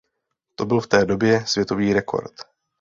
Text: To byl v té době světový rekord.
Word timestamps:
To 0.55 0.65
byl 0.65 0.79
v 0.81 0.87
té 0.87 1.05
době 1.05 1.45
světový 1.47 1.93
rekord. 1.93 2.33